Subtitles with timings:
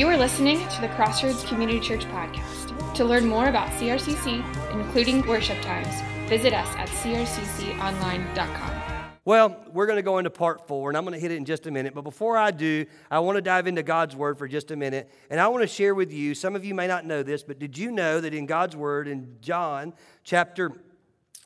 [0.00, 2.94] You are listening to the Crossroads Community Church podcast.
[2.94, 4.42] To learn more about CRCC,
[4.72, 5.94] including worship times,
[6.26, 8.82] visit us at crcconline.com.
[9.26, 11.44] Well, we're going to go into part four, and I'm going to hit it in
[11.44, 11.92] just a minute.
[11.94, 15.12] But before I do, I want to dive into God's Word for just a minute.
[15.28, 17.58] And I want to share with you, some of you may not know this, but
[17.58, 19.92] did you know that in God's Word, in John
[20.24, 20.72] chapter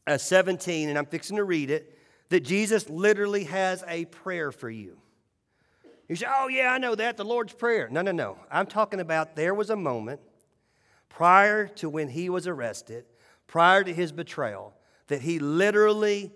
[0.07, 4.71] uh, 17, and I'm fixing to read it, that Jesus literally has a prayer for
[4.71, 4.97] you?
[6.09, 7.89] You say, oh, yeah, I know that, the Lord's Prayer.
[7.91, 8.39] No, no, no.
[8.51, 10.21] I'm talking about there was a moment
[11.09, 13.05] prior to when he was arrested,
[13.47, 14.75] prior to his betrayal,
[15.07, 16.33] that he literally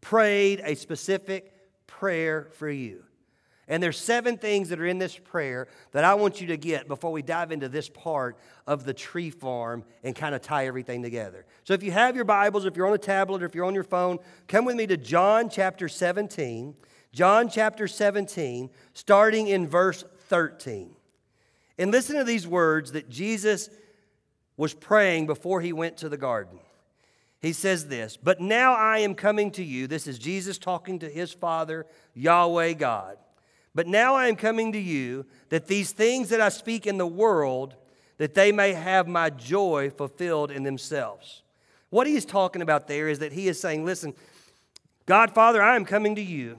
[0.00, 1.52] prayed a specific
[1.86, 3.04] prayer for you.
[3.68, 6.86] And there's seven things that are in this prayer that I want you to get
[6.86, 11.02] before we dive into this part of the tree farm and kind of tie everything
[11.02, 11.46] together.
[11.64, 13.74] So if you have your Bibles, if you're on a tablet, or if you're on
[13.74, 16.76] your phone, come with me to John chapter 17.
[17.16, 20.94] John chapter 17, starting in verse 13.
[21.78, 23.70] And listen to these words that Jesus
[24.58, 26.58] was praying before he went to the garden.
[27.40, 29.86] He says this, But now I am coming to you.
[29.86, 33.16] This is Jesus talking to his Father, Yahweh God.
[33.74, 37.06] But now I am coming to you that these things that I speak in the
[37.06, 37.76] world,
[38.18, 41.44] that they may have my joy fulfilled in themselves.
[41.88, 44.12] What he is talking about there is that he is saying, Listen,
[45.06, 46.58] God, Father, I am coming to you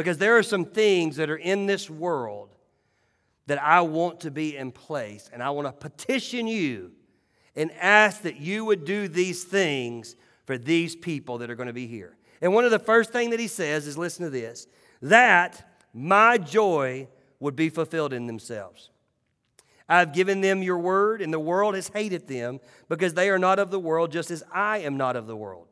[0.00, 2.48] because there are some things that are in this world
[3.48, 6.92] that I want to be in place, and I want to petition you
[7.54, 11.74] and ask that you would do these things for these people that are going to
[11.74, 12.16] be here.
[12.40, 14.66] And one of the first thing that he says is listen to this
[15.02, 17.06] that my joy
[17.38, 18.88] would be fulfilled in themselves.
[19.86, 23.58] I've given them your word, and the world has hated them because they are not
[23.58, 25.66] of the world, just as I am not of the world.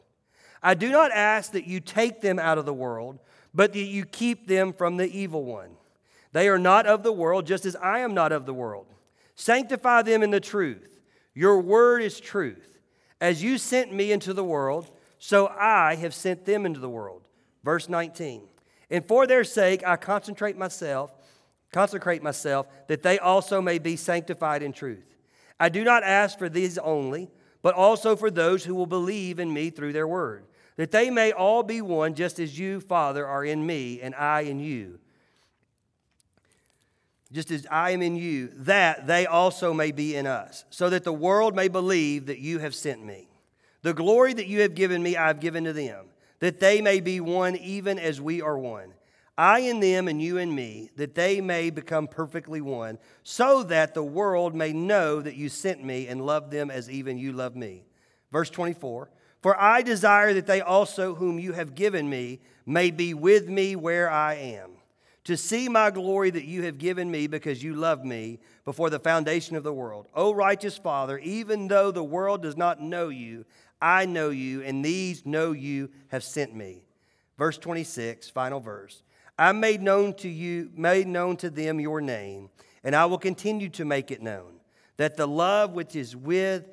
[0.62, 3.20] I do not ask that you take them out of the world,
[3.54, 5.70] but that you keep them from the evil one.
[6.32, 8.86] They are not of the world, just as I am not of the world.
[9.34, 11.00] Sanctify them in the truth.
[11.34, 12.78] Your word is truth.
[13.20, 17.28] As you sent me into the world, so I have sent them into the world.
[17.64, 18.42] Verse 19.
[18.90, 21.12] And for their sake I concentrate myself,
[21.72, 25.16] consecrate myself, that they also may be sanctified in truth.
[25.60, 27.30] I do not ask for these only,
[27.62, 30.44] but also for those who will believe in me through their word,
[30.78, 34.40] that they may all be one, just as you, Father, are in me, and I
[34.40, 34.98] in you
[37.32, 41.04] just as I am in you, that they also may be in us, so that
[41.04, 43.28] the world may believe that you have sent me.
[43.82, 46.06] The glory that you have given me, I have given to them,
[46.40, 48.94] that they may be one even as we are one.
[49.36, 53.94] I in them and you in me, that they may become perfectly one, so that
[53.94, 57.54] the world may know that you sent me and loved them as even you love
[57.54, 57.84] me.
[58.32, 59.10] Verse 24
[59.40, 63.76] For I desire that they also, whom you have given me, may be with me
[63.76, 64.78] where I am
[65.28, 68.98] to see my glory that you have given me because you loved me before the
[68.98, 70.06] foundation of the world.
[70.14, 73.44] O righteous Father, even though the world does not know you,
[73.78, 76.82] I know you, and these know you have sent me.
[77.36, 79.02] Verse 26, final verse.
[79.38, 82.48] I made known to you, made known to them your name,
[82.82, 84.54] and I will continue to make it known,
[84.96, 86.64] that the love which is with,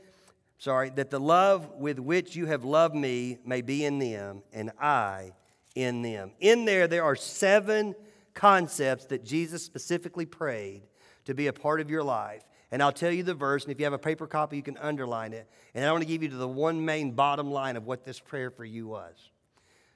[0.58, 4.72] sorry, that the love with which you have loved me may be in them, and
[4.80, 5.34] I
[5.76, 6.32] in them.
[6.40, 7.96] In there, there are seven
[8.34, 10.84] concepts that Jesus specifically prayed
[11.26, 12.44] to be a part of your life.
[12.72, 14.78] And I'll tell you the verse, and if you have a paper copy, you can
[14.78, 15.50] underline it.
[15.74, 18.50] And I want to give you the one main bottom line of what this prayer
[18.50, 19.14] for you was.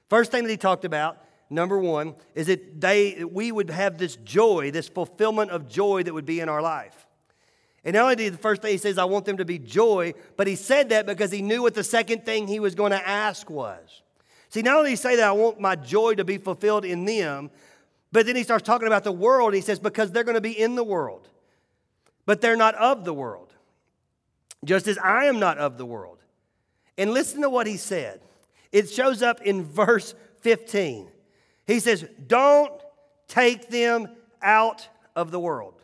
[0.08, 1.18] First thing that he talked about,
[1.50, 6.14] number one, is that they, we would have this joy, this fulfillment of joy that
[6.14, 7.06] would be in our life.
[7.84, 10.14] And not only did the first thing he says, I want them to be joy,
[10.36, 13.08] but he said that because he knew what the second thing he was going to
[13.08, 14.02] ask was.
[14.50, 17.50] See, not only he say that I want my joy to be fulfilled in them,
[18.12, 19.54] but then he starts talking about the world.
[19.54, 21.28] He says, because they're going to be in the world,
[22.26, 23.54] but they're not of the world,
[24.64, 26.18] just as I am not of the world.
[26.98, 28.20] And listen to what he said.
[28.72, 31.08] It shows up in verse 15.
[31.66, 32.72] He says, Don't
[33.26, 34.08] take them
[34.42, 35.79] out of the world.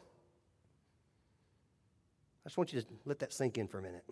[2.46, 4.04] I just want you to let that sink in for a minute.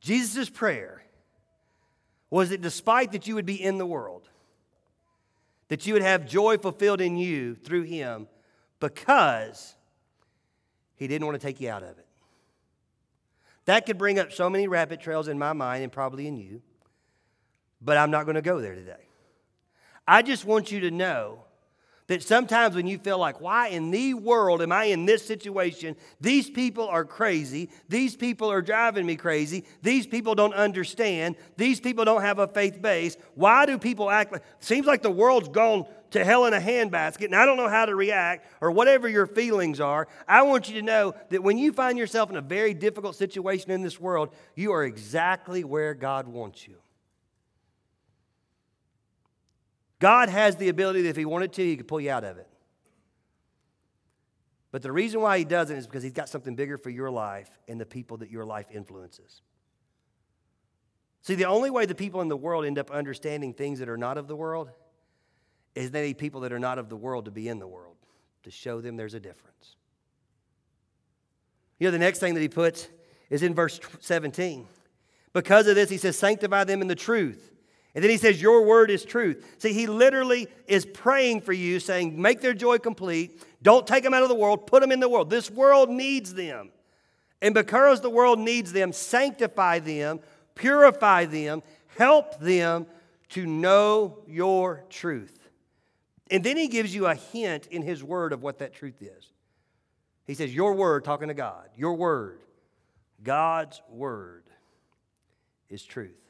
[0.00, 1.04] Jesus' prayer
[2.28, 4.28] was that despite that you would be in the world,
[5.68, 8.26] that you would have joy fulfilled in you through him
[8.80, 9.76] because
[10.96, 12.06] he didn't want to take you out of it.
[13.66, 16.62] That could bring up so many rabbit trails in my mind and probably in you,
[17.80, 19.06] but I'm not going to go there today.
[20.04, 21.44] I just want you to know
[22.12, 25.96] That sometimes when you feel like, why in the world am I in this situation?
[26.20, 27.70] These people are crazy.
[27.88, 29.64] These people are driving me crazy.
[29.80, 31.36] These people don't understand.
[31.56, 33.16] These people don't have a faith base.
[33.34, 36.60] Why do people act like, it seems like the world's gone to hell in a
[36.60, 40.06] handbasket and I don't know how to react or whatever your feelings are.
[40.28, 43.70] I want you to know that when you find yourself in a very difficult situation
[43.70, 46.74] in this world, you are exactly where God wants you.
[50.02, 52.36] God has the ability that if He wanted to, He could pull you out of
[52.36, 52.48] it.
[54.72, 57.48] But the reason why He doesn't is because He's got something bigger for your life
[57.68, 59.42] and the people that your life influences.
[61.20, 63.96] See, the only way the people in the world end up understanding things that are
[63.96, 64.72] not of the world
[65.76, 67.94] is they need people that are not of the world to be in the world,
[68.42, 69.76] to show them there's a difference.
[71.78, 72.88] You know, the next thing that he puts
[73.30, 74.66] is in verse 17.
[75.32, 77.51] Because of this, he says, Sanctify them in the truth.
[77.94, 79.56] And then he says, Your word is truth.
[79.58, 83.42] See, he literally is praying for you, saying, Make their joy complete.
[83.62, 85.30] Don't take them out of the world, put them in the world.
[85.30, 86.70] This world needs them.
[87.40, 90.20] And because the world needs them, sanctify them,
[90.54, 91.62] purify them,
[91.98, 92.86] help them
[93.30, 95.38] to know your truth.
[96.30, 99.32] And then he gives you a hint in his word of what that truth is.
[100.24, 102.40] He says, Your word, talking to God, your word,
[103.22, 104.44] God's word
[105.68, 106.21] is truth.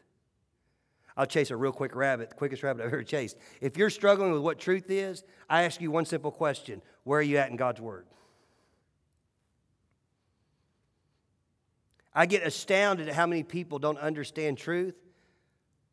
[1.17, 3.37] I'll chase a real quick rabbit, the quickest rabbit I've ever chased.
[3.61, 7.23] If you're struggling with what truth is, I ask you one simple question Where are
[7.23, 8.06] you at in God's Word?
[12.14, 14.94] I get astounded at how many people don't understand truth,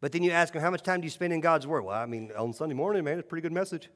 [0.02, 1.84] but then you ask them, How much time do you spend in God's Word?
[1.84, 3.90] Well, I mean, on Sunday morning, man, it's a pretty good message.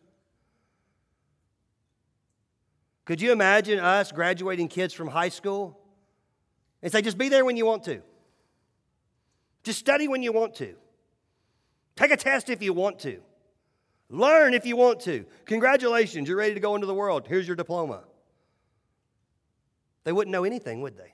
[3.05, 5.79] Could you imagine us graduating kids from high school
[6.81, 8.01] and say, Just be there when you want to?
[9.63, 10.75] Just study when you want to.
[11.95, 13.21] Take a test if you want to.
[14.09, 15.25] Learn if you want to.
[15.45, 17.25] Congratulations, you're ready to go into the world.
[17.27, 18.03] Here's your diploma.
[20.03, 21.13] They wouldn't know anything, would they?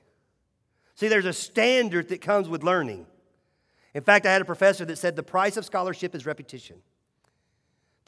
[0.95, 3.05] See, there's a standard that comes with learning.
[3.93, 6.81] In fact, I had a professor that said the price of scholarship is repetition.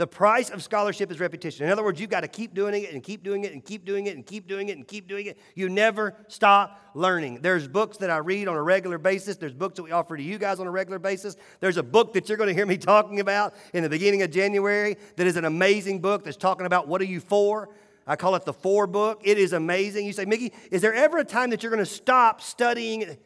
[0.01, 1.67] The price of scholarship is repetition.
[1.67, 3.85] In other words, you've got to keep doing it and keep doing it and keep
[3.85, 5.37] doing it and keep doing it and keep doing it.
[5.53, 7.41] You never stop learning.
[7.43, 9.37] There's books that I read on a regular basis.
[9.37, 11.35] There's books that we offer to you guys on a regular basis.
[11.59, 14.31] There's a book that you're going to hear me talking about in the beginning of
[14.31, 17.69] January that is an amazing book that's talking about what are you for?
[18.07, 19.21] I call it the For book.
[19.23, 20.07] It is amazing.
[20.07, 23.19] You say, Mickey, is there ever a time that you're going to stop studying?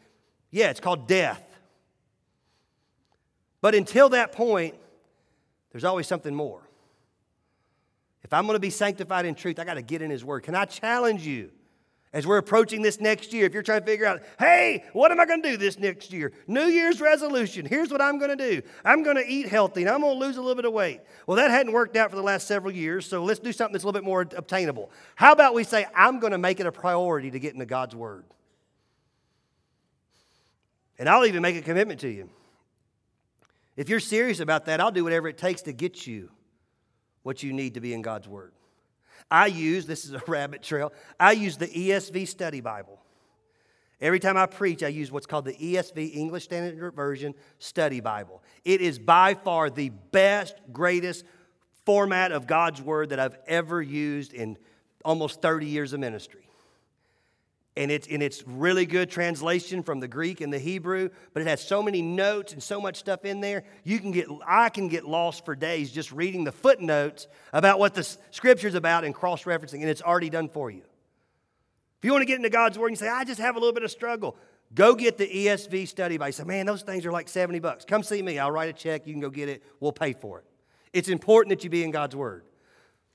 [0.51, 1.42] Yeah, it's called death.
[3.62, 4.75] But until that point,
[5.72, 6.64] there's always something more.
[8.25, 10.42] If I'm going to be sanctified in truth, I got to get in His Word.
[10.42, 11.51] Can I challenge you
[12.12, 13.45] as we're approaching this next year?
[13.45, 16.12] If you're trying to figure out, hey, what am I going to do this next
[16.12, 16.33] year?
[16.48, 17.68] New Year's resolution.
[17.68, 20.25] Here's what I'm going to do I'm going to eat healthy and I'm going to
[20.25, 21.01] lose a little bit of weight.
[21.27, 23.83] Well, that hadn't worked out for the last several years, so let's do something that's
[23.83, 24.89] a little bit more obtainable.
[25.13, 27.95] How about we say, I'm going to make it a priority to get into God's
[27.95, 28.25] Word?
[30.98, 32.27] And I'll even make a commitment to you.
[33.77, 36.31] If you're serious about that, I'll do whatever it takes to get you
[37.25, 38.51] what you need to be in God's Word.
[39.31, 43.01] I use, this is a rabbit trail, I use the ESV Study Bible.
[44.00, 48.44] Every time I preach, I use what's called the ESV, English Standard Version Study Bible.
[48.63, 51.25] It is by far the best, greatest
[51.83, 54.56] format of God's Word that I've ever used in
[55.04, 56.44] almost 30 years of ministry
[57.77, 61.48] and it's, and it's really good translation from the Greek and the Hebrew, but it
[61.48, 63.63] has so many notes and so much stuff in there.
[63.84, 67.94] You can get, I can get lost for days just reading the footnotes about what
[67.94, 70.84] the scripture's about and cross referencing, and it's already done for you.
[72.00, 73.74] If you want to get into God's Word and say, I just have a little
[73.74, 74.38] bit of struggle,
[74.74, 76.32] go get the ESV study Bible.
[76.32, 77.84] Say, man, those things are like 70 bucks.
[77.84, 78.39] Come see me.
[78.39, 79.05] I'll write a check.
[79.05, 79.63] You can go get it.
[79.82, 80.46] We'll pay for it.
[80.94, 82.44] It's important that you be in God's Word.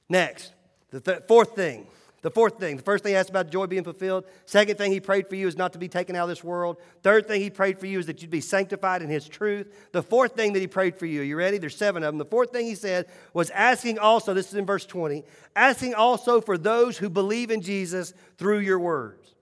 [0.08, 0.52] Next,
[0.90, 1.86] the th- fourth thing
[2.22, 4.26] the fourth thing, the first thing he asked about joy being fulfilled.
[4.44, 6.76] Second thing he prayed for you is not to be taken out of this world.
[7.02, 9.72] Third thing he prayed for you is that you'd be sanctified in his truth.
[9.92, 11.56] The fourth thing that he prayed for you, are you ready?
[11.56, 12.18] There's seven of them.
[12.18, 15.24] The fourth thing he said was asking also, this is in verse 20,
[15.56, 19.34] asking also for those who believe in Jesus through your words.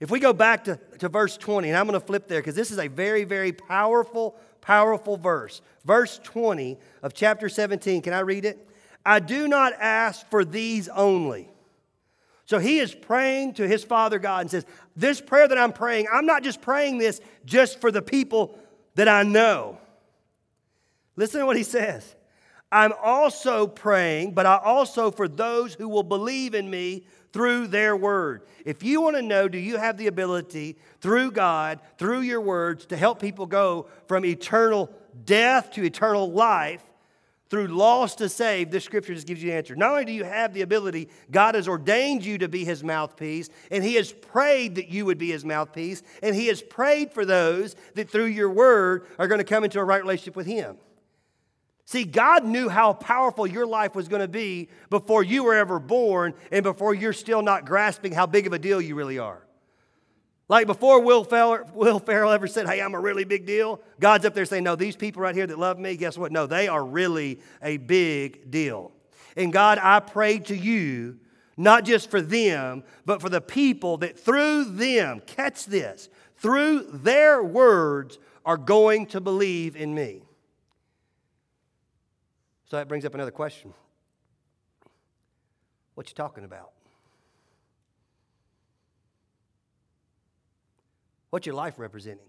[0.00, 2.54] If we go back to, to verse 20, and I'm going to flip there because
[2.54, 5.60] this is a very, very powerful, powerful verse.
[5.84, 8.66] Verse 20 of chapter 17, can I read it?
[9.04, 11.49] I do not ask for these only
[12.50, 14.66] so he is praying to his Father God and says,
[14.96, 18.58] This prayer that I'm praying, I'm not just praying this just for the people
[18.96, 19.78] that I know.
[21.14, 22.16] Listen to what he says.
[22.72, 27.96] I'm also praying, but I also for those who will believe in me through their
[27.96, 28.42] word.
[28.64, 32.84] If you want to know, do you have the ability through God, through your words,
[32.86, 34.90] to help people go from eternal
[35.24, 36.82] death to eternal life?
[37.50, 39.74] Through lost to save, this scripture just gives you the answer.
[39.74, 43.50] Not only do you have the ability, God has ordained you to be his mouthpiece,
[43.72, 47.24] and he has prayed that you would be his mouthpiece, and he has prayed for
[47.24, 50.76] those that through your word are going to come into a right relationship with him.
[51.86, 55.80] See, God knew how powerful your life was going to be before you were ever
[55.80, 59.44] born and before you're still not grasping how big of a deal you really are.
[60.50, 64.24] Like before Will Ferrell, Will Ferrell ever said, Hey, I'm a really big deal, God's
[64.24, 66.32] up there saying, No, these people right here that love me, guess what?
[66.32, 68.90] No, they are really a big deal.
[69.36, 71.20] And God, I pray to you,
[71.56, 77.44] not just for them, but for the people that through them, catch this, through their
[77.44, 80.24] words are going to believe in me.
[82.64, 83.72] So that brings up another question.
[85.94, 86.72] What you talking about?
[91.30, 92.26] What's your life representing?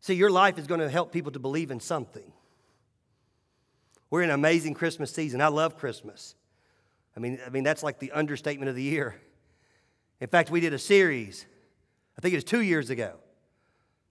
[0.00, 2.32] See, your life is going to help people to believe in something.
[4.10, 5.40] We're in an amazing Christmas season.
[5.40, 6.34] I love Christmas.
[7.16, 9.16] I mean, I mean that's like the understatement of the year.
[10.20, 11.46] In fact, we did a series,
[12.16, 13.16] I think it was two years ago,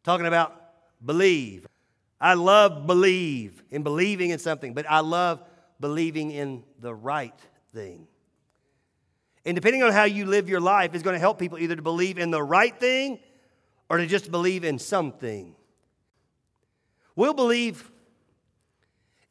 [0.04, 0.56] talking about
[1.06, 1.66] believe.
[2.20, 5.44] I love believe in believing in something, but I love
[5.80, 7.40] believing in the right
[7.74, 8.08] thing.
[9.48, 11.82] And depending on how you live your life, is going to help people either to
[11.82, 13.18] believe in the right thing
[13.90, 15.56] or to just believe in something.
[17.16, 17.90] We'll believe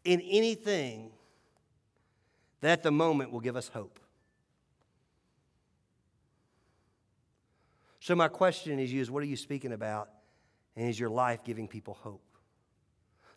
[0.04, 1.10] in anything
[2.62, 4.00] that at the moment will give us hope.
[8.00, 10.08] So, my question is you is what are you speaking about?
[10.76, 12.22] And is your life giving people hope?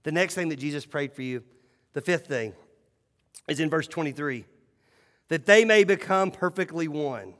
[0.04, 1.44] The next thing that Jesus prayed for you,
[1.92, 2.54] the fifth thing,
[3.50, 4.46] is in verse 23
[5.30, 7.34] that they may become perfectly one.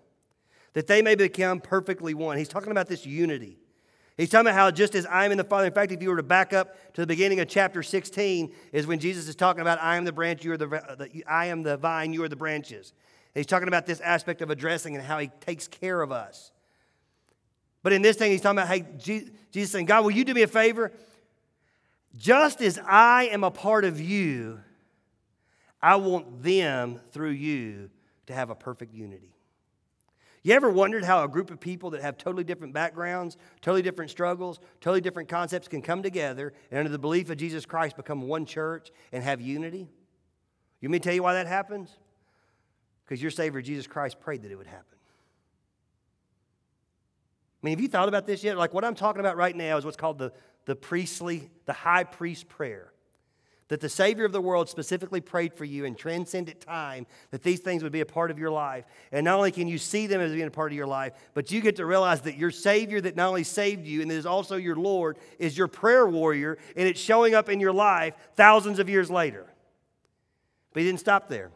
[0.74, 2.38] That they may become perfectly one.
[2.38, 3.58] He's talking about this unity.
[4.16, 6.10] He's talking about how just as I am in the Father, in fact, if you
[6.10, 9.62] were to back up to the beginning of chapter 16, is when Jesus is talking
[9.62, 12.30] about I am the branch, you are the, the I am the vine, you are
[12.30, 12.94] the branches.
[13.34, 16.52] He's talking about this aspect of addressing and how he takes care of us.
[17.82, 18.86] But in this thing, he's talking about, hey,
[19.52, 20.92] Jesus saying, God, will you do me a favor?
[22.18, 24.60] Just as I am a part of you,
[25.82, 27.90] I want them through you
[28.28, 29.34] to have a perfect unity.
[30.42, 34.10] You ever wondered how a group of people that have totally different backgrounds, totally different
[34.10, 38.22] struggles, totally different concepts can come together and under the belief of Jesus Christ become
[38.22, 39.90] one church and have unity?
[40.80, 41.90] You may tell you why that happens?
[43.04, 44.86] Because your Savior Jesus Christ prayed that it would happen.
[47.62, 48.58] I mean, have you thought about this yet?
[48.58, 50.32] Like what I'm talking about right now is what's called the,
[50.66, 52.94] the priestly, the high priest prayer
[53.70, 57.60] that the Savior of the world specifically prayed for you in transcendent time that these
[57.60, 58.84] things would be a part of your life.
[59.12, 61.52] And not only can you see them as being a part of your life, but
[61.52, 64.58] you get to realize that your Savior, that not only saved you and is also
[64.58, 68.90] your Lord, is your prayer warrior, and it's showing up in your life thousands of
[68.90, 69.46] years later.
[70.74, 71.52] But he didn't stop there.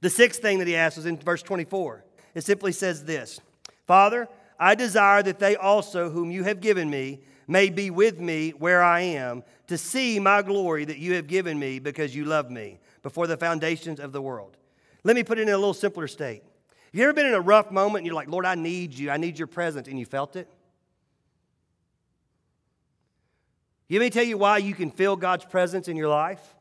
[0.00, 2.04] The sixth thing that he asked was in verse 24.
[2.34, 3.40] It simply says this
[3.86, 8.50] Father, I desire that they also, whom you have given me, may be with me
[8.50, 12.50] where I am, to see my glory that you have given me because you love
[12.50, 14.56] me before the foundations of the world.
[15.04, 16.42] Let me put it in a little simpler state.
[16.42, 19.10] Have you ever been in a rough moment and you're like, Lord, I need you,
[19.10, 20.48] I need your presence, and you felt it?
[23.90, 26.54] Let me tell you why you can feel God's presence in your life?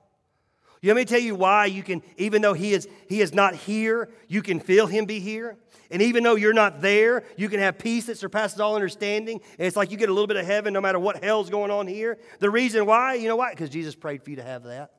[0.84, 3.56] You let me tell you why you can, even though He is, he is not
[3.56, 5.56] here, you can feel Him be here?
[5.90, 9.40] And even though you're not there, you can have peace that surpasses all understanding.
[9.58, 11.72] And it's like you get a little bit of heaven no matter what hell's going
[11.72, 12.18] on here.
[12.40, 13.52] The reason why, you know why?
[13.52, 14.92] Because Jesus prayed for you to have that.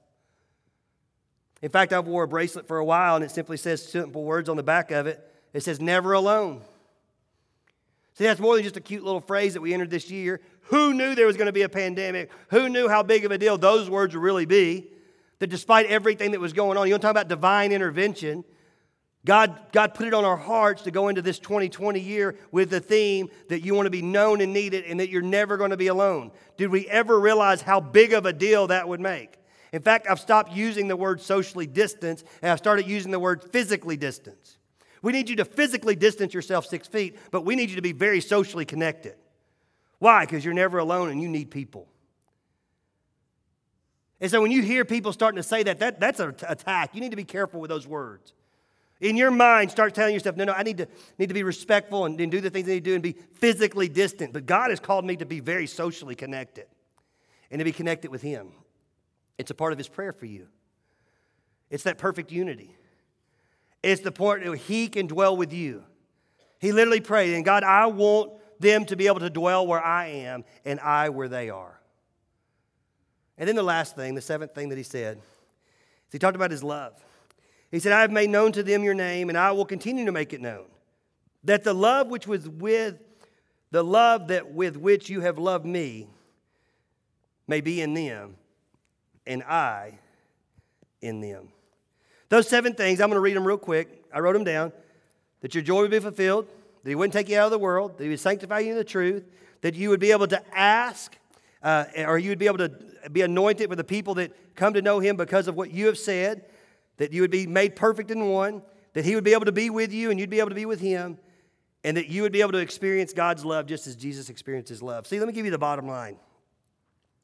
[1.60, 4.48] In fact, I've wore a bracelet for a while and it simply says simple words
[4.48, 5.20] on the back of it.
[5.52, 6.62] It says, never alone.
[8.14, 10.40] See, that's more than just a cute little phrase that we entered this year.
[10.66, 12.30] Who knew there was going to be a pandemic?
[12.48, 14.86] Who knew how big of a deal those words would really be?
[15.38, 18.44] That despite everything that was going on, you want to talk about divine intervention.
[19.24, 22.80] God, God put it on our hearts to go into this 2020 year with the
[22.80, 25.76] theme that you want to be known and needed and that you're never going to
[25.76, 26.30] be alone.
[26.56, 29.38] Did we ever realize how big of a deal that would make?
[29.72, 33.42] In fact, I've stopped using the word socially distance and I've started using the word
[33.50, 34.58] physically distance.
[35.02, 37.92] We need you to physically distance yourself six feet, but we need you to be
[37.92, 39.16] very socially connected.
[39.98, 40.26] Why?
[40.26, 41.88] Because you're never alone and you need people.
[44.24, 46.94] And so when you hear people starting to say that, that that's an attack.
[46.94, 48.32] You need to be careful with those words.
[49.02, 50.88] In your mind, start telling yourself, no, no, I need to,
[51.18, 53.16] need to be respectful and, and do the things I need to do and be
[53.34, 54.32] physically distant.
[54.32, 56.64] But God has called me to be very socially connected
[57.50, 58.48] and to be connected with Him.
[59.36, 60.48] It's a part of His prayer for you.
[61.68, 62.74] It's that perfect unity.
[63.82, 65.84] It's the point where He can dwell with you.
[66.60, 70.06] He literally prayed, and God, I want them to be able to dwell where I
[70.06, 71.78] am and I where they are.
[73.38, 76.50] And then the last thing, the seventh thing that he said, is he talked about
[76.50, 76.92] his love.
[77.70, 80.12] He said, I have made known to them your name, and I will continue to
[80.12, 80.66] make it known.
[81.42, 82.96] That the love which was with
[83.74, 86.06] the love that with which you have loved me
[87.48, 88.36] may be in them,
[89.26, 89.98] and I
[91.02, 91.48] in them.
[92.28, 94.04] Those seven things, I'm going to read them real quick.
[94.12, 94.72] I wrote them down.
[95.40, 96.46] That your joy would be fulfilled,
[96.84, 98.76] that He wouldn't take you out of the world, that He would sanctify you in
[98.76, 99.24] the truth,
[99.62, 101.18] that you would be able to ask,
[101.64, 102.70] uh, or you would be able to
[103.10, 105.98] be anointed with the people that come to know Him because of what you have
[105.98, 106.44] said,
[106.98, 109.70] that you would be made perfect in one, that He would be able to be
[109.70, 111.18] with you and you'd be able to be with Him,
[111.82, 114.82] and that you would be able to experience God's love just as Jesus experienced His
[114.82, 115.06] love.
[115.06, 116.16] See, let me give you the bottom line.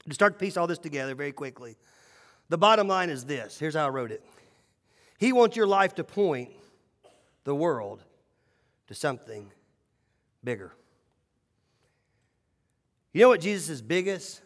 [0.09, 1.77] To start to piece all this together very quickly,
[2.49, 4.25] the bottom line is this here's how I wrote it
[5.19, 6.51] He wants your life to point
[7.45, 8.03] the world
[8.89, 9.53] to something
[10.43, 10.73] bigger.
[13.13, 14.41] You know what Jesus' biggest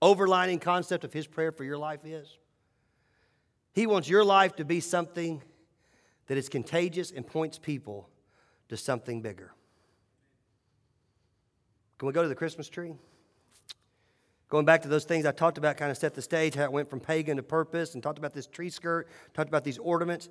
[0.00, 2.38] overlining concept of his prayer for your life is?
[3.72, 5.42] He wants your life to be something
[6.26, 8.08] that is contagious and points people
[8.68, 9.52] to something bigger.
[11.98, 12.94] Can we go to the Christmas tree?
[14.48, 16.72] Going back to those things I talked about, kind of set the stage, how it
[16.72, 20.28] went from pagan to purpose, and talked about this tree skirt, talked about these ornaments.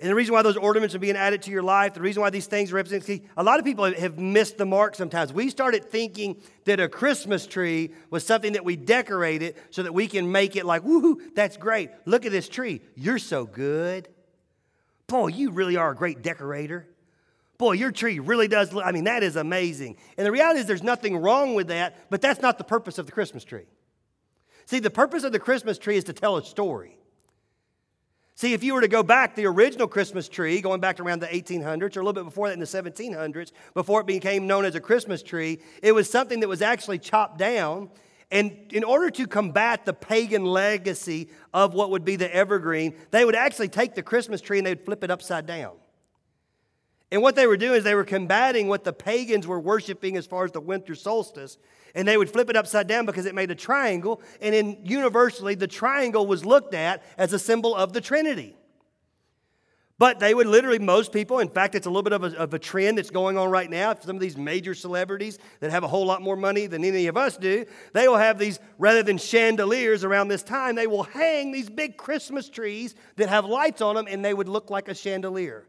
[0.00, 2.30] And the reason why those ornaments are being added to your life, the reason why
[2.30, 5.32] these things represent, a lot of people have missed the mark sometimes.
[5.32, 10.06] We started thinking that a Christmas tree was something that we decorated so that we
[10.06, 11.90] can make it like, woohoo, that's great.
[12.04, 12.80] Look at this tree.
[12.94, 14.08] You're so good.
[15.08, 16.86] Boy, you really are a great decorator.
[17.56, 19.96] Boy, your tree really does look, I mean, that is amazing.
[20.16, 23.06] And the reality is there's nothing wrong with that, but that's not the purpose of
[23.06, 23.66] the Christmas tree.
[24.66, 26.97] See, the purpose of the Christmas tree is to tell a story.
[28.38, 31.26] See, if you were to go back, the original Christmas tree, going back around the
[31.26, 34.76] 1800s or a little bit before that in the 1700s, before it became known as
[34.76, 37.90] a Christmas tree, it was something that was actually chopped down.
[38.30, 43.24] And in order to combat the pagan legacy of what would be the evergreen, they
[43.24, 45.72] would actually take the Christmas tree and they would flip it upside down.
[47.10, 50.26] And what they were doing is they were combating what the pagans were worshiping as
[50.26, 51.58] far as the winter solstice
[51.94, 54.22] and they would flip it upside down because it made a triangle.
[54.40, 58.56] And in universally, the triangle was looked at as a symbol of the Trinity.
[59.98, 62.54] But they would literally, most people, in fact, it's a little bit of a, of
[62.54, 63.92] a trend that's going on right now.
[64.00, 67.16] Some of these major celebrities that have a whole lot more money than any of
[67.16, 71.50] us do, they will have these, rather than chandeliers around this time, they will hang
[71.50, 74.94] these big Christmas trees that have lights on them and they would look like a
[74.94, 75.66] chandelier.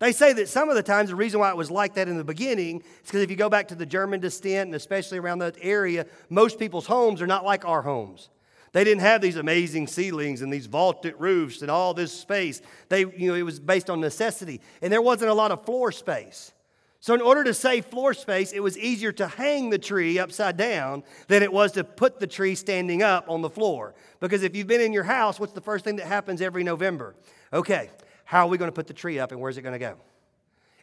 [0.00, 2.16] They say that some of the times the reason why it was like that in
[2.16, 5.38] the beginning is because if you go back to the German descent, and especially around
[5.38, 8.28] that area, most people's homes are not like our homes.
[8.72, 12.60] They didn't have these amazing ceilings and these vaulted roofs and all this space.
[12.88, 14.60] They, you know, it was based on necessity.
[14.82, 16.52] And there wasn't a lot of floor space.
[16.98, 20.56] So, in order to save floor space, it was easier to hang the tree upside
[20.56, 23.94] down than it was to put the tree standing up on the floor.
[24.20, 27.14] Because if you've been in your house, what's the first thing that happens every November?
[27.52, 27.90] Okay,
[28.24, 29.96] how are we going to put the tree up and where's it going to go?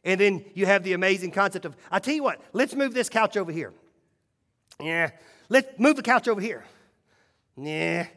[0.04, 3.10] And then you have the amazing concept of, I tell you what, let's move this
[3.10, 3.73] couch over here.
[4.80, 5.12] Yeah.
[5.49, 6.65] Let's move the couch over here.
[7.58, 8.08] Yeah.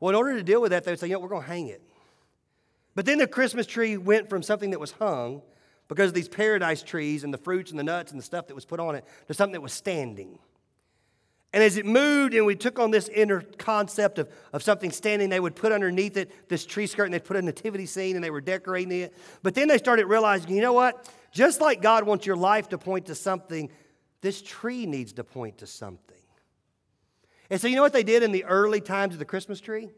[0.00, 1.48] Well, in order to deal with that, they would say, you know, we're going to
[1.48, 1.82] hang it.
[2.94, 5.42] But then the Christmas tree went from something that was hung
[5.86, 8.54] because of these paradise trees and the fruits and the nuts and the stuff that
[8.54, 10.38] was put on it to something that was standing.
[11.52, 15.30] And as it moved and we took on this inner concept of, of something standing,
[15.30, 18.24] they would put underneath it this tree skirt and they'd put a nativity scene and
[18.24, 19.14] they were decorating it.
[19.42, 21.10] But then they started realizing, you know what?
[21.32, 23.70] Just like God wants your life to point to something,
[24.20, 26.16] this tree needs to point to something.
[27.50, 29.88] And so, you know what they did in the early times of the Christmas tree?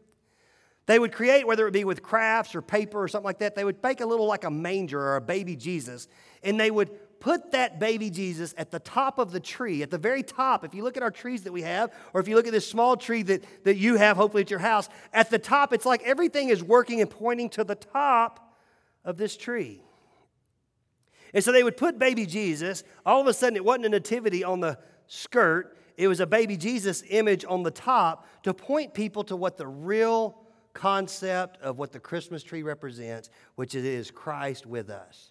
[0.85, 3.65] They would create, whether it be with crafts or paper or something like that, they
[3.65, 6.07] would make a little like a manger or a baby Jesus,
[6.43, 9.97] and they would put that baby Jesus at the top of the tree, at the
[9.97, 10.65] very top.
[10.65, 12.67] If you look at our trees that we have, or if you look at this
[12.67, 16.01] small tree that, that you have, hopefully at your house, at the top, it's like
[16.03, 18.57] everything is working and pointing to the top
[19.05, 19.81] of this tree.
[21.33, 22.83] And so they would put baby Jesus.
[23.05, 26.57] All of a sudden, it wasn't a nativity on the skirt, it was a baby
[26.57, 30.37] Jesus image on the top to point people to what the real
[30.73, 35.30] concept of what the Christmas tree represents, which is Christ with us.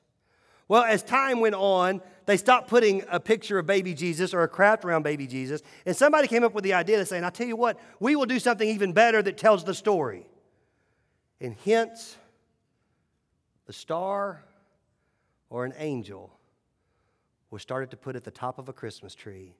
[0.70, 4.48] Well, as time went on, they stopped putting a picture of baby Jesus or a
[4.48, 5.62] craft around baby Jesus.
[5.84, 8.24] And somebody came up with the idea of saying, I'll tell you what, we will
[8.24, 10.28] do something even better that tells the story.
[11.40, 12.16] And hence,
[13.66, 14.44] the star
[15.48, 16.38] or an angel
[17.50, 19.56] was started to put at the top of a Christmas tree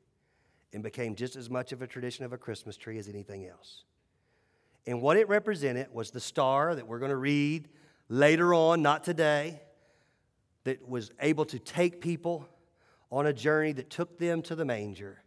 [0.73, 3.83] and became just as much of a tradition of a Christmas tree as anything else.
[4.87, 7.69] And what it represented was the star that we're going to read
[8.09, 9.61] later on, not today
[10.65, 12.47] that was able to take people
[13.11, 15.23] on a journey that took them to the manger,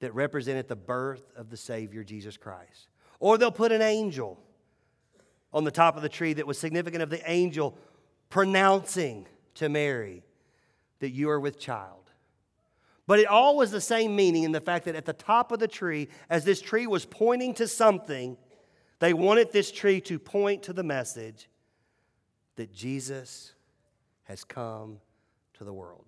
[0.00, 2.88] that represented the birth of the Savior, Jesus Christ.
[3.18, 4.38] Or they'll put an angel
[5.52, 7.76] on the top of the tree that was significant of the angel
[8.30, 10.22] pronouncing to Mary
[11.00, 12.10] that you are with child.
[13.06, 15.58] But it all was the same meaning in the fact that at the top of
[15.58, 18.36] the tree, as this tree was pointing to something,
[19.00, 21.48] they wanted this tree to point to the message
[22.56, 23.52] that Jesus
[24.32, 24.96] has come
[25.52, 26.06] to the world.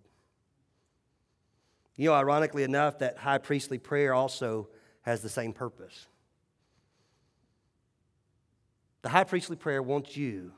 [1.96, 4.68] You know, ironically enough, that high priestly prayer also
[5.02, 6.06] has the same purpose.
[9.02, 10.52] The high priestly prayer wants you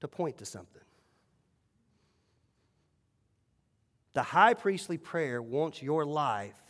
[0.00, 0.82] to point to something.
[4.12, 6.60] The high priestly prayer wants your life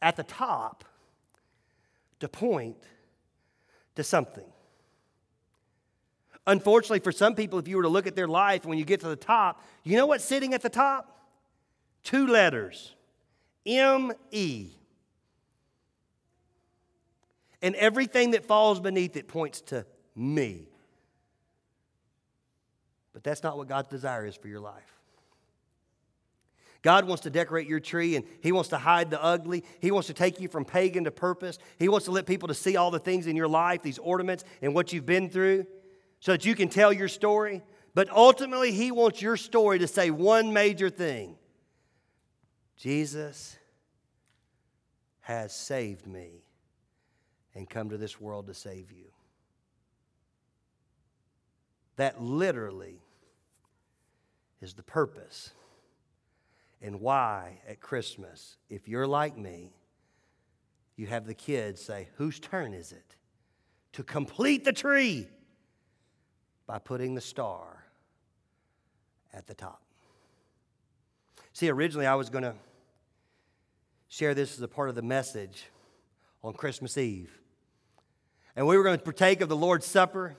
[0.00, 0.84] at the top
[2.20, 2.76] to point
[3.96, 4.52] to something.
[6.46, 9.00] Unfortunately, for some people, if you were to look at their life, when you get
[9.00, 11.18] to the top, you know what's sitting at the top?
[12.02, 12.94] Two letters
[13.66, 14.70] M E.
[17.62, 19.84] And everything that falls beneath it points to
[20.16, 20.66] me.
[23.12, 24.96] But that's not what God's desire is for your life.
[26.80, 29.62] God wants to decorate your tree and He wants to hide the ugly.
[29.80, 31.58] He wants to take you from pagan to purpose.
[31.78, 34.44] He wants to let people to see all the things in your life, these ornaments,
[34.62, 35.66] and what you've been through,
[36.20, 37.62] so that you can tell your story.
[37.94, 41.36] But ultimately, He wants your story to say one major thing
[42.76, 43.56] Jesus
[45.20, 46.44] has saved me
[47.54, 49.06] and come to this world to save you.
[51.96, 53.02] That literally
[54.62, 55.50] is the purpose
[56.82, 59.74] and why at Christmas, if you're like me,
[60.96, 63.16] you have the kids say, Whose turn is it
[63.92, 65.28] to complete the tree?
[66.70, 67.84] By putting the star
[69.34, 69.82] at the top.
[71.52, 72.54] See, originally I was going to
[74.08, 75.64] share this as a part of the message
[76.44, 77.36] on Christmas Eve.
[78.54, 80.36] And we were going to partake of the Lord's Supper.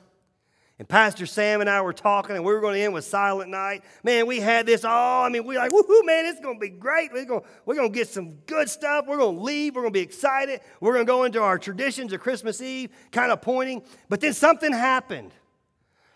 [0.80, 3.52] And Pastor Sam and I were talking, and we were going to end with Silent
[3.52, 3.84] Night.
[4.02, 5.26] Man, we had this all.
[5.26, 7.12] I mean, we are like, woohoo, man, it's going to be great.
[7.12, 9.04] We're going, we're going to get some good stuff.
[9.06, 9.76] We're going to leave.
[9.76, 10.62] We're going to be excited.
[10.80, 13.84] We're going to go into our traditions of Christmas Eve, kind of pointing.
[14.08, 15.34] But then something happened.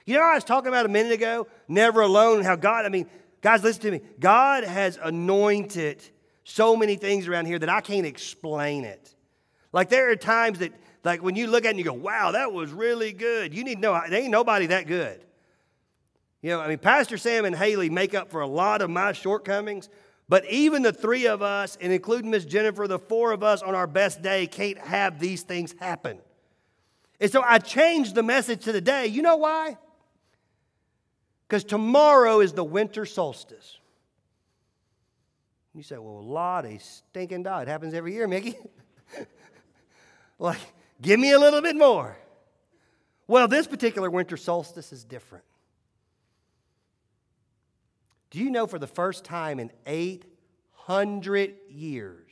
[0.06, 3.08] You know, I was talking about a minute ago, never alone, how God, I mean,
[3.41, 4.02] guys, listen to me.
[4.20, 6.04] God has anointed
[6.44, 9.15] so many things around here that I can't explain it.
[9.74, 10.74] Like, there are times that
[11.06, 13.54] like when you look at it and you go, wow, that was really good.
[13.54, 15.24] You need to know, there ain't nobody that good.
[16.41, 19.13] You know, I mean, Pastor Sam and Haley make up for a lot of my
[19.13, 19.89] shortcomings,
[20.28, 23.76] but even the three of us, and including Miss Jennifer, the four of us on
[23.76, 26.20] our best day can't have these things happen.
[27.20, 29.08] And so I changed the message to the day.
[29.08, 29.78] You know why?
[31.47, 33.79] Because tomorrow is the winter solstice.
[35.73, 37.63] You say, well, a lot Lottie, stinking dog.
[37.63, 38.55] It happens every year, Mickey.
[40.39, 40.60] like,
[41.01, 42.17] Give me a little bit more.
[43.27, 45.43] Well, this particular winter solstice is different.
[48.29, 52.31] Do you know for the first time in 800 years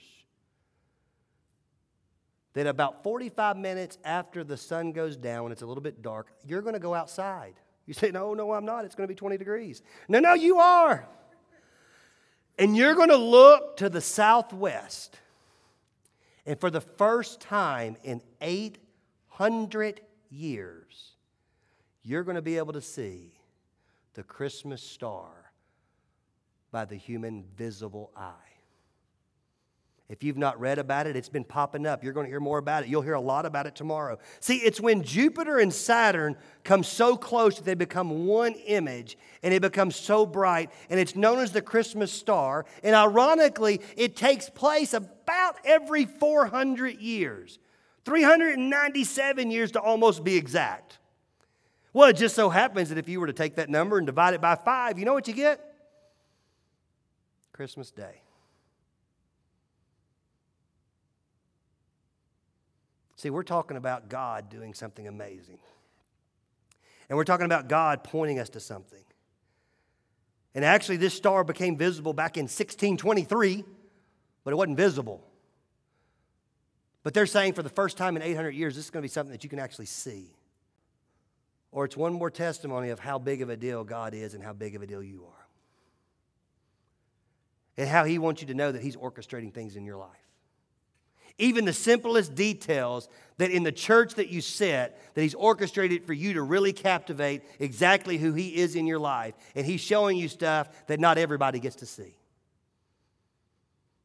[2.54, 6.28] that about 45 minutes after the sun goes down, when it's a little bit dark,
[6.46, 7.56] you're going to go outside?
[7.86, 8.86] You say, No, no, I'm not.
[8.86, 9.82] It's going to be 20 degrees.
[10.08, 11.08] No, no, you are.
[12.58, 15.18] And you're going to look to the southwest
[16.46, 21.12] and for the first time in 800 years,
[22.04, 23.32] you're going to be able to see
[24.14, 25.52] the Christmas star
[26.72, 28.34] by the human visible eye.
[30.14, 32.04] If you've not read about it, it's been popping up.
[32.04, 32.90] You're going to hear more about it.
[32.90, 34.20] You'll hear a lot about it tomorrow.
[34.42, 39.56] See, it's when Jupiter and Saturn come so close that they become one image and
[39.56, 42.68] it becomes so bright, and it's known as the Christmas star.
[42.84, 47.58] And ironically, it takes place about every 400 years
[48.06, 51.00] 397 years to almost be exact.
[51.92, 54.36] Well, it just so happens that if you were to take that number and divide
[54.36, 55.74] it by five, you know what you get?
[57.52, 58.23] Christmas Day.
[63.24, 65.58] See, we're talking about God doing something amazing.
[67.08, 69.06] And we're talking about God pointing us to something.
[70.54, 73.64] And actually, this star became visible back in 1623,
[74.44, 75.26] but it wasn't visible.
[77.04, 79.14] But they're saying for the first time in 800 years, this is going to be
[79.14, 80.36] something that you can actually see.
[81.72, 84.52] Or it's one more testimony of how big of a deal God is and how
[84.52, 85.48] big of a deal you are.
[87.78, 90.23] And how He wants you to know that He's orchestrating things in your life.
[91.38, 96.14] Even the simplest details that in the church that you sit, that He's orchestrated for
[96.14, 99.34] you to really captivate exactly who He is in your life.
[99.56, 102.16] And He's showing you stuff that not everybody gets to see.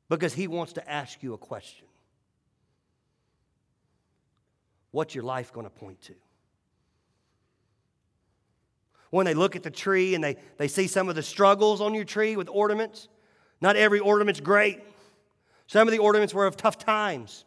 [0.09, 1.87] Because He wants to ask you a question
[4.91, 6.15] What's your life going to point to?
[9.11, 11.95] When they look at the tree and they, they see some of the struggles on
[11.95, 13.09] your tree with ornaments,
[13.61, 14.81] not every ornament's great.
[15.69, 17.45] Some of the ornaments were of tough times.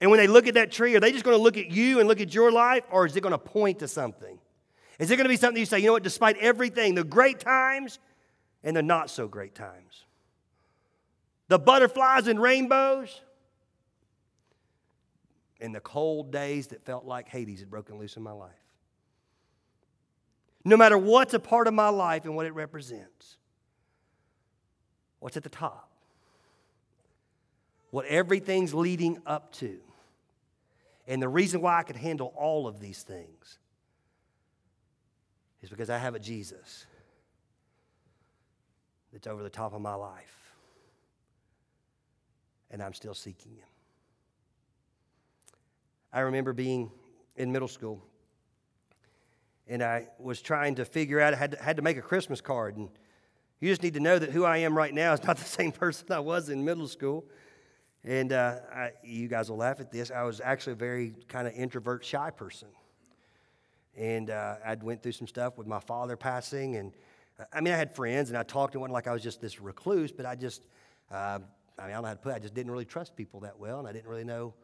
[0.00, 2.00] And when they look at that tree, are they just going to look at you
[2.00, 4.38] and look at your life, or is it going to point to something?
[4.98, 7.40] Is it going to be something you say, you know what, despite everything, the great
[7.40, 7.98] times
[8.62, 10.04] and the not so great times,
[11.48, 13.22] the butterflies and rainbows,
[15.60, 18.50] and the cold days that felt like Hades had broken loose in my life.
[20.64, 23.36] No matter what's a part of my life and what it represents,
[25.20, 25.92] what's at the top,
[27.90, 29.78] what everything's leading up to.
[31.06, 33.58] And the reason why I could handle all of these things
[35.62, 36.86] is because I have a Jesus
[39.12, 40.52] that's over the top of my life.
[42.70, 43.68] And I'm still seeking him.
[46.12, 46.90] I remember being
[47.36, 48.02] in middle school
[49.68, 52.40] and I was trying to figure out, I had to, had to make a Christmas
[52.40, 52.76] card.
[52.76, 52.88] And
[53.60, 55.72] you just need to know that who I am right now is not the same
[55.72, 57.24] person I was in middle school.
[58.04, 60.10] And uh, I, you guys will laugh at this.
[60.10, 62.68] I was actually a very kind of introvert, shy person.
[63.96, 66.76] And uh, I went through some stuff with my father passing.
[66.76, 66.92] And
[67.52, 69.60] I mean, I had friends and I talked to one like I was just this
[69.60, 70.62] recluse, but I just,
[71.10, 71.38] uh,
[71.78, 72.36] I mean, I don't know how to put it.
[72.36, 73.78] I just didn't really trust people that well.
[73.78, 74.54] And I didn't really know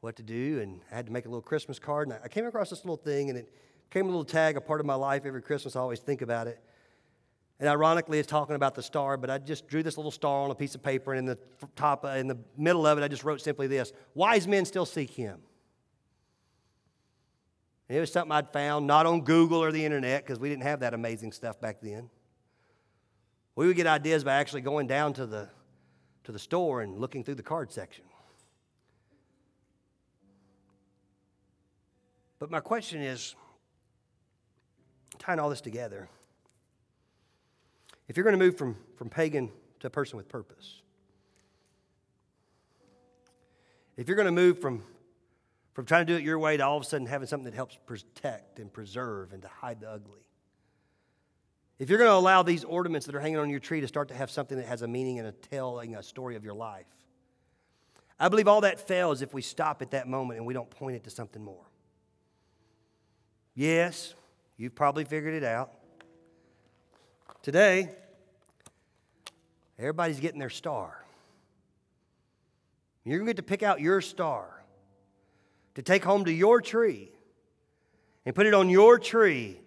[0.00, 0.60] what to do.
[0.60, 2.08] And I had to make a little Christmas card.
[2.08, 3.52] And I came across this little thing and it
[3.90, 5.24] came a little tag, a part of my life.
[5.24, 6.62] Every Christmas, I always think about it.
[7.62, 10.50] And ironically, it's talking about the star, but I just drew this little star on
[10.50, 11.38] a piece of paper, and in the
[11.76, 14.84] top, uh, in the middle of it, I just wrote simply this Wise men still
[14.84, 15.38] seek him.
[17.88, 20.64] And it was something I'd found, not on Google or the internet, because we didn't
[20.64, 22.10] have that amazing stuff back then.
[23.54, 25.48] We would get ideas by actually going down to the,
[26.24, 28.06] to the store and looking through the card section.
[32.40, 33.36] But my question is
[35.20, 36.08] tying all this together
[38.08, 40.80] if you're going to move from, from pagan to a person with purpose,
[43.96, 44.82] if you're going to move from,
[45.74, 47.54] from trying to do it your way to all of a sudden having something that
[47.54, 50.26] helps protect and preserve and to hide the ugly,
[51.78, 54.08] if you're going to allow these ornaments that are hanging on your tree to start
[54.08, 56.86] to have something that has a meaning and a telling a story of your life,
[58.20, 60.96] I believe all that fails if we stop at that moment and we don't point
[60.96, 61.64] it to something more.
[63.54, 64.14] Yes,
[64.56, 65.72] you've probably figured it out.
[67.42, 67.90] Today,
[69.76, 71.04] everybody's getting their star.
[73.04, 74.62] You're going to get to pick out your star
[75.74, 77.10] to take home to your tree
[78.24, 79.58] and put it on your tree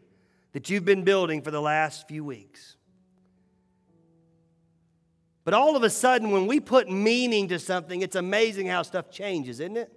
[0.53, 2.77] that you've been building for the last few weeks.
[5.43, 9.11] But all of a sudden, when we put meaning to something, it's amazing how stuff
[9.11, 9.91] changes, isn't it?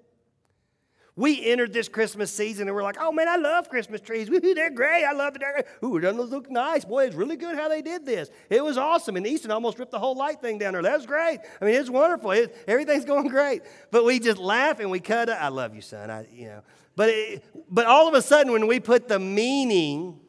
[1.18, 4.30] We entered this Christmas season and we're like, oh man, I love Christmas trees.
[4.30, 5.04] Woo-hoo, they're great.
[5.04, 5.68] I love the decoration.
[5.84, 6.84] Ooh, doesn't look nice?
[6.84, 8.30] Boy, it's really good how they did this.
[8.48, 9.16] It was awesome.
[9.16, 10.82] And Easton almost ripped the whole light thing down there.
[10.82, 11.40] That was great.
[11.60, 12.30] I mean, it's wonderful.
[12.30, 13.62] It, everything's going great.
[13.90, 15.32] But we just laugh and we cut it.
[15.32, 16.08] I love you, son.
[16.08, 16.62] I, you know.
[16.94, 20.20] But, it, but all of a sudden, when we put the meaning,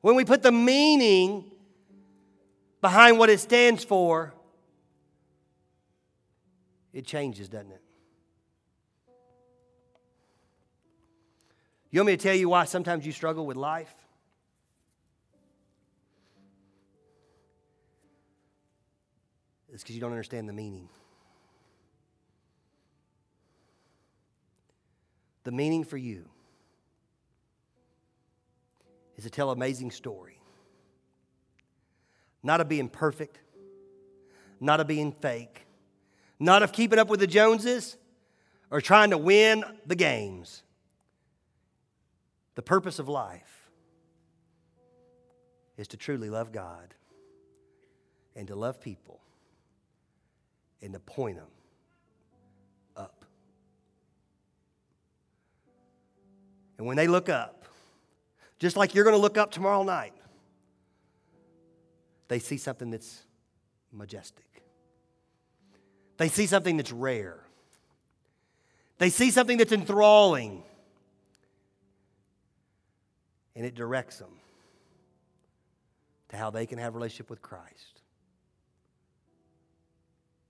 [0.00, 1.44] when we put the meaning
[2.80, 4.32] behind what it stands for,
[6.94, 7.79] it changes, doesn't it?
[11.90, 13.92] You want me to tell you why sometimes you struggle with life?
[19.72, 20.88] It's because you don't understand the meaning.
[25.44, 26.28] The meaning for you
[29.16, 30.38] is to tell an amazing story.
[32.42, 33.38] Not of being perfect,
[34.60, 35.66] not of being fake,
[36.38, 37.96] not of keeping up with the Joneses
[38.70, 40.62] or trying to win the games.
[42.54, 43.70] The purpose of life
[45.76, 46.94] is to truly love God
[48.36, 49.20] and to love people
[50.82, 51.48] and to point them
[52.96, 53.24] up.
[56.78, 57.64] And when they look up,
[58.58, 60.14] just like you're going to look up tomorrow night,
[62.28, 63.22] they see something that's
[63.92, 64.62] majestic.
[66.16, 67.40] They see something that's rare.
[68.98, 70.62] They see something that's enthralling
[73.54, 74.30] and it directs them
[76.28, 78.02] to how they can have a relationship with Christ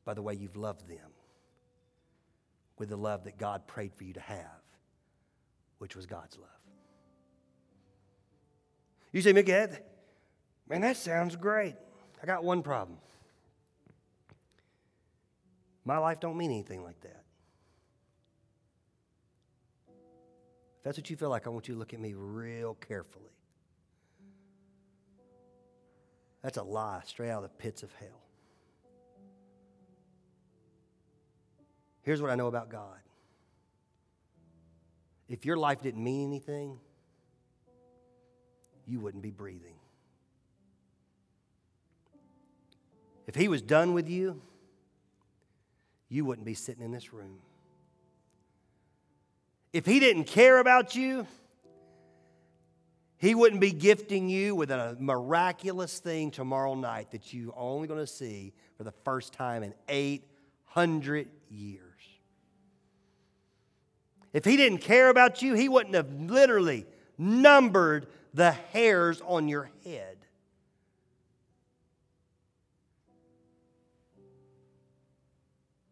[0.04, 1.10] by the way you've loved them
[2.78, 4.62] with the love that God prayed for you to have,
[5.78, 6.48] which was God's love.
[9.12, 9.52] You say, Mickey,
[10.68, 11.74] man, that sounds great.
[12.22, 12.98] I got one problem.
[15.84, 17.24] My life don't mean anything like that.
[20.80, 23.34] If that's what you feel like, I want you to look at me real carefully.
[26.40, 28.22] That's a lie straight out of the pits of hell.
[32.00, 32.96] Here's what I know about God
[35.28, 36.78] if your life didn't mean anything,
[38.86, 39.76] you wouldn't be breathing.
[43.26, 44.40] If He was done with you,
[46.08, 47.38] you wouldn't be sitting in this room.
[49.72, 51.26] If He didn't care about you,
[53.18, 58.00] He wouldn't be gifting you with a miraculous thing tomorrow night that you're only going
[58.00, 61.90] to see for the first time in 800 years.
[64.32, 66.86] If he didn't care about you, he wouldn't have literally
[67.18, 70.16] numbered the hairs on your head.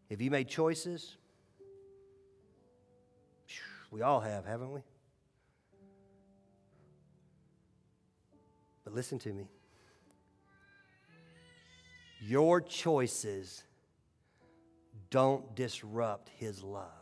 [0.09, 1.17] Have you made choices?
[3.91, 4.81] We all have, haven't we?
[8.83, 9.47] But listen to me.
[12.21, 13.63] Your choices
[15.09, 16.99] don't disrupt his love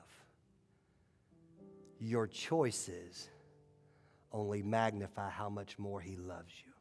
[2.00, 3.30] your choices
[4.32, 6.72] only magnify how much more He loves you.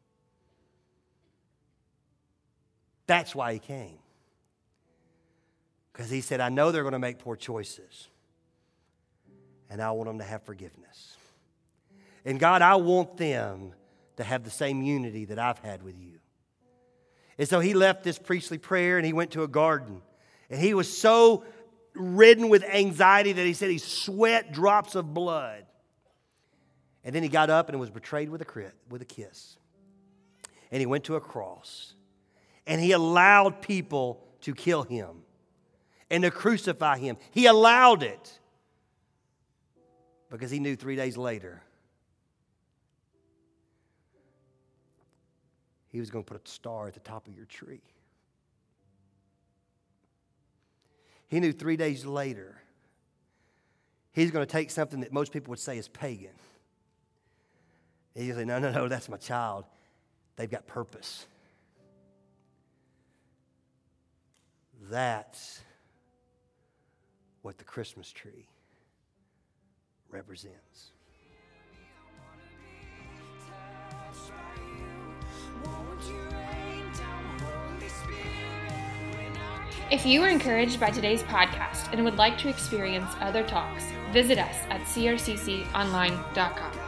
[3.07, 3.99] That's why He came.
[5.92, 8.09] Because He said, I know they're going to make poor choices,
[9.70, 11.16] and I want them to have forgiveness.
[12.24, 13.72] And God, I want them
[14.16, 16.18] to have the same unity that I've had with you.
[17.38, 20.00] And so he left this priestly prayer and he went to a garden.
[20.50, 21.44] And he was so
[21.94, 25.66] ridden with anxiety that he said he sweat drops of blood.
[27.05, 29.57] And then he got up and was betrayed with a, with a kiss.
[30.72, 31.94] And he went to a cross.
[32.66, 35.22] And he allowed people to kill him
[36.11, 37.16] and to crucify him.
[37.31, 38.40] He allowed it
[40.37, 41.62] because he knew three days later
[45.88, 47.81] he was going to put a star at the top of your tree.
[51.29, 52.61] He knew three days later
[54.12, 56.31] he's going to take something that most people would say is pagan.
[58.14, 59.64] And he'd say, No, no, no, that's my child.
[60.37, 61.27] They've got purpose.
[64.90, 65.61] That's
[67.40, 68.46] what the Christmas tree
[70.11, 70.90] represents.
[79.88, 84.37] If you were encouraged by today's podcast and would like to experience other talks, visit
[84.37, 86.86] us at crcconline.com.